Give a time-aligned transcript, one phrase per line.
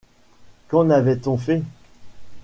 [0.67, 1.61] Qu’en avait-on fait?